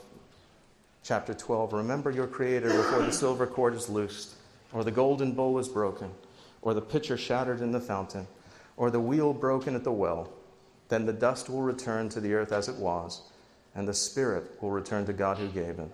[1.03, 4.35] chapter 12 Remember your Creator before the silver cord is loosed,
[4.73, 6.11] or the golden bowl is broken,
[6.63, 8.27] or the pitcher shattered in the fountain,
[8.77, 10.31] or the wheel broken at the well.
[10.89, 13.23] Then the dust will return to the earth as it was,
[13.75, 15.91] and the spirit will return to God who gave it.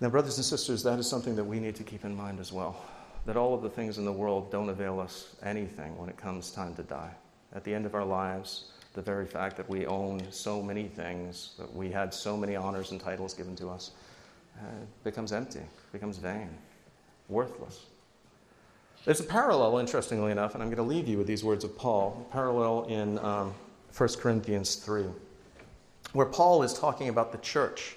[0.00, 2.52] Now, brothers and sisters, that is something that we need to keep in mind as
[2.52, 2.82] well.
[3.26, 6.50] That all of the things in the world don't avail us anything when it comes
[6.50, 7.10] time to die.
[7.52, 11.54] At the end of our lives, the very fact that we own so many things,
[11.58, 13.92] that we had so many honors and titles given to us,
[14.58, 14.64] uh,
[15.04, 15.62] becomes empty,
[15.92, 16.50] becomes vain,
[17.28, 17.86] worthless.
[19.04, 21.76] There's a parallel, interestingly enough, and I'm going to leave you with these words of
[21.76, 23.54] Paul, parallel in um,
[23.96, 25.04] 1 Corinthians 3,
[26.12, 27.96] where Paul is talking about the church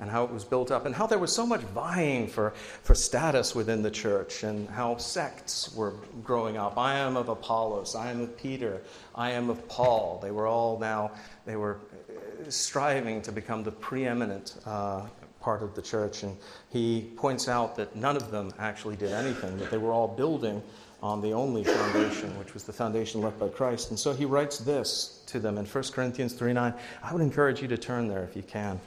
[0.00, 2.94] and how it was built up, and how there was so much vying for, for
[2.94, 6.76] status within the church, and how sects were growing up.
[6.76, 8.82] I am of Apollos, I am of Peter,
[9.14, 10.18] I am of Paul.
[10.22, 11.12] They were all now,
[11.46, 11.78] they were
[12.10, 15.02] uh, striving to become the preeminent uh,
[15.44, 16.22] part of the church.
[16.22, 16.36] And
[16.70, 20.62] he points out that none of them actually did anything, that they were all building
[21.02, 23.90] on the only foundation, which was the foundation left by Christ.
[23.90, 26.74] And so he writes this to them in 1 Corinthians 3 9.
[27.02, 28.80] I would encourage you to turn there if you can.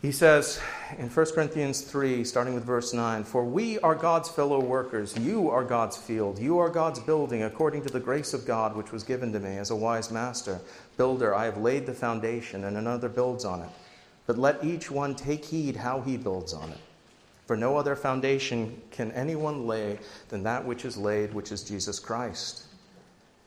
[0.00, 0.60] He says
[0.96, 5.18] in 1 Corinthians 3, starting with verse 9, For we are God's fellow workers.
[5.18, 6.38] You are God's field.
[6.38, 9.56] You are God's building, according to the grace of God which was given to me
[9.58, 10.60] as a wise master.
[10.96, 13.70] Builder, I have laid the foundation, and another builds on it.
[14.28, 16.78] But let each one take heed how he builds on it.
[17.46, 21.98] For no other foundation can anyone lay than that which is laid, which is Jesus
[21.98, 22.67] Christ.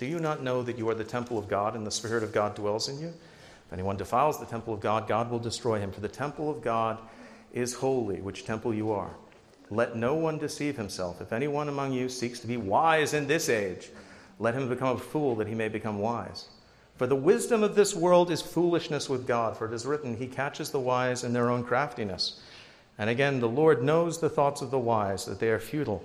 [0.00, 2.32] Do you not know that you are the temple of God and the Spirit of
[2.32, 3.08] God dwells in you?
[3.08, 5.92] If anyone defiles the temple of God, God will destroy him.
[5.92, 6.96] For the temple of God
[7.52, 9.10] is holy, which temple you are.
[9.68, 11.20] Let no one deceive himself.
[11.20, 13.90] If anyone among you seeks to be wise in this age,
[14.38, 16.48] let him become a fool that he may become wise.
[16.96, 20.28] For the wisdom of this world is foolishness with God, for it is written, He
[20.28, 22.40] catches the wise in their own craftiness.
[22.96, 26.02] And again, the Lord knows the thoughts of the wise, that they are futile.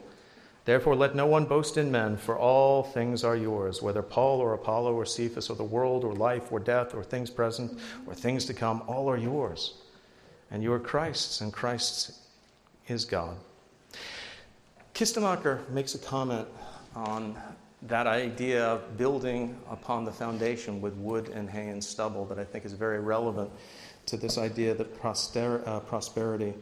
[0.66, 4.54] Therefore, let no one boast in men, for all things are yours, whether Paul or
[4.54, 8.46] Apollo or Cephas or the world or life or death or things present or things
[8.46, 9.76] to come, all are yours.
[10.50, 12.20] And you are Christ's, and Christ
[12.88, 13.38] is God.
[14.96, 16.48] Kistemaker makes a comment
[16.96, 17.38] on
[17.84, 22.44] that idea of building upon the foundation with wood and hay and stubble that I
[22.44, 23.52] think is very relevant
[24.08, 26.54] to this idea that uh, prosperity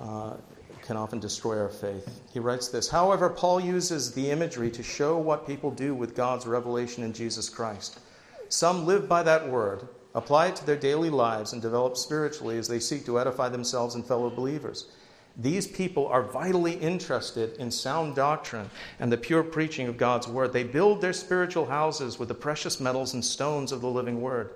[0.00, 0.34] uh,
[0.82, 2.20] can often destroy our faith.
[2.32, 6.46] He writes this However, Paul uses the imagery to show what people do with God's
[6.46, 8.00] revelation in Jesus Christ.
[8.48, 12.68] Some live by that word, apply it to their daily lives, and develop spiritually as
[12.68, 14.88] they seek to edify themselves and fellow believers.
[15.36, 18.68] These people are vitally interested in sound doctrine
[19.00, 20.52] and the pure preaching of God's word.
[20.52, 24.50] They build their spiritual houses with the precious metals and stones of the living word.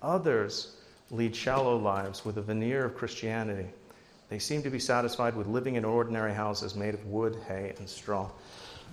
[0.00, 0.76] Others
[1.10, 3.68] lead shallow lives with a veneer of Christianity.
[4.28, 7.88] They seem to be satisfied with living in ordinary houses made of wood, hay, and
[7.88, 8.30] straw.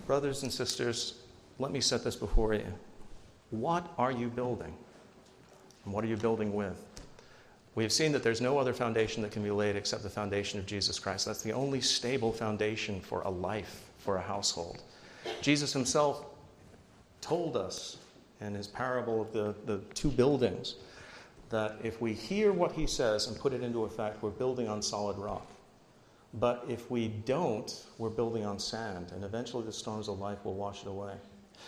[0.05, 1.15] Brothers and sisters,
[1.59, 2.65] let me set this before you.
[3.49, 4.73] What are you building?
[5.86, 6.81] And what are you building with?
[7.75, 10.59] We have seen that there's no other foundation that can be laid except the foundation
[10.59, 11.25] of Jesus Christ.
[11.25, 14.84] That's the only stable foundation for a life, for a household.
[15.41, 16.25] Jesus himself
[17.21, 17.97] told us
[18.41, 20.75] in his parable of the, the two buildings
[21.54, 24.82] that if we hear what he says and put it into effect, we're building on
[24.82, 25.47] solid rock.
[26.34, 30.56] But if we don't, we're building on sand, and eventually the storms of life will
[30.56, 31.14] wash it away.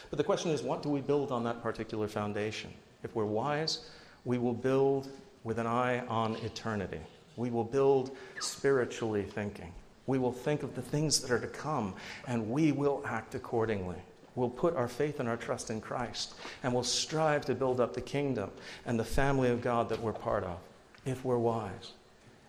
[0.10, 2.74] But the question is, what do we build on that particular foundation?
[3.04, 3.88] If we're wise,
[4.26, 5.08] we will build
[5.44, 7.02] with an eye on eternity.
[7.38, 9.72] We will build spiritually thinking.
[10.08, 11.94] We will think of the things that are to come,
[12.28, 13.98] and we will act accordingly.
[14.36, 17.94] We'll put our faith and our trust in Christ, and we'll strive to build up
[17.94, 18.52] the kingdom
[18.86, 20.58] and the family of God that we're part of,
[21.06, 21.94] if we're wise.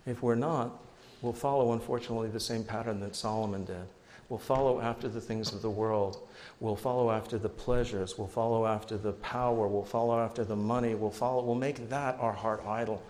[0.05, 0.83] If we're not,
[1.23, 3.87] we'll follow, unfortunately, the same pattern that Solomon did.
[4.29, 6.19] We'll follow after the things of the world.
[6.59, 8.19] We'll follow after the pleasures.
[8.19, 9.69] We'll follow after the power.
[9.69, 10.97] We'll follow after the money.
[10.97, 13.01] We'll, follow, we'll make that our heart idol.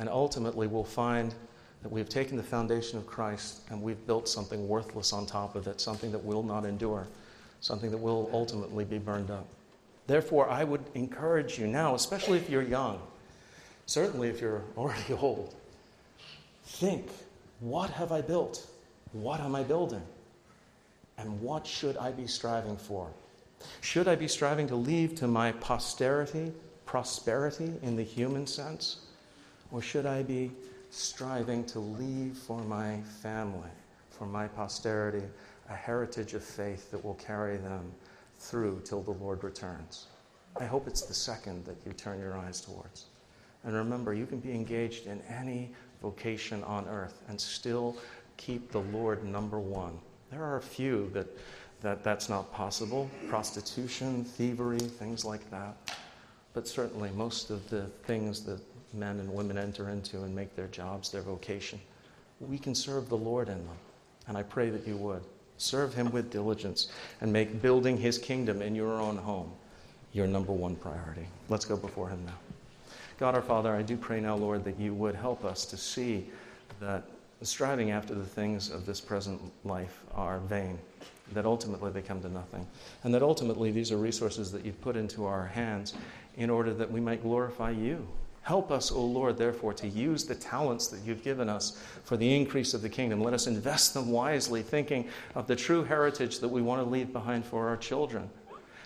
[0.00, 1.32] And ultimately, we'll find
[1.82, 5.68] that we've taken the foundation of Christ and we've built something worthless on top of
[5.68, 7.06] it, something that will not endure
[7.60, 9.46] something that will ultimately be burned up.
[10.06, 13.00] Therefore, I would encourage you now, especially if you're young,
[13.86, 15.54] certainly if you're already old,
[16.64, 17.08] think
[17.60, 18.66] what have I built?
[19.12, 20.02] What am I building?
[21.18, 23.08] And what should I be striving for?
[23.82, 26.52] Should I be striving to leave to my posterity
[26.86, 29.06] prosperity in the human sense?
[29.70, 30.50] Or should I be
[30.90, 33.70] striving to leave for my family,
[34.10, 35.22] for my posterity,
[35.70, 37.92] a heritage of faith that will carry them
[38.38, 40.06] through till the Lord returns.
[40.58, 43.06] I hope it's the second that you turn your eyes towards.
[43.64, 45.70] And remember, you can be engaged in any
[46.02, 47.96] vocation on earth and still
[48.36, 49.98] keep the Lord number one.
[50.30, 51.26] There are a few that,
[51.82, 55.76] that that's not possible prostitution, thievery, things like that.
[56.52, 58.60] But certainly, most of the things that
[58.92, 61.80] men and women enter into and make their jobs their vocation,
[62.40, 63.76] we can serve the Lord in them.
[64.26, 65.22] And I pray that you would.
[65.60, 66.88] Serve Him with diligence
[67.20, 69.52] and make building His kingdom in your own home
[70.12, 71.26] your number one priority.
[71.48, 72.38] Let's go before Him now.
[73.18, 76.26] God our Father, I do pray now, Lord, that you would help us to see
[76.80, 77.04] that
[77.42, 80.78] striving after the things of this present life are vain,
[81.32, 82.66] that ultimately they come to nothing,
[83.04, 85.94] and that ultimately these are resources that you've put into our hands
[86.36, 88.08] in order that we might glorify you.
[88.42, 92.34] Help us, O Lord, therefore, to use the talents that you've given us for the
[92.34, 93.22] increase of the kingdom.
[93.22, 97.12] Let us invest them wisely, thinking of the true heritage that we want to leave
[97.12, 98.30] behind for our children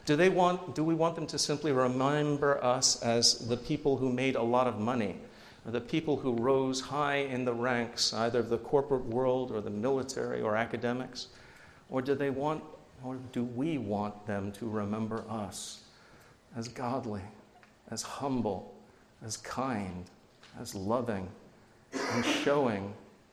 [0.07, 4.13] do, they want, do we want them to simply remember us as the people who
[4.13, 5.17] made a lot of money,
[5.65, 9.63] or the people who rose high in the ranks, either of the corporate world or
[9.63, 11.29] the military or academics?
[11.89, 12.63] Or do they want,
[13.03, 15.85] or do we want them to remember us
[16.55, 17.23] as godly,
[17.91, 18.74] as humble,
[19.25, 20.05] as kind,
[20.61, 21.29] as loving,
[21.93, 22.93] and showing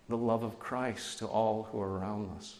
[0.09, 2.59] the love of Christ to all who are around us?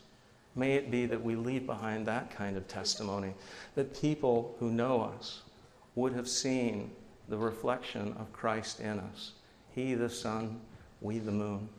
[0.55, 3.33] May it be that we leave behind that kind of testimony,
[3.75, 5.41] that people who know us
[5.95, 6.91] would have seen
[7.29, 9.31] the reflection of Christ in us.
[9.73, 10.59] He, the sun,
[10.99, 11.69] we, the moon.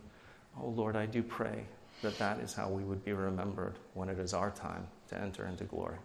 [0.59, 1.65] Oh Lord, I do pray
[2.01, 5.47] that that is how we would be remembered when it is our time to enter
[5.47, 5.99] into glory.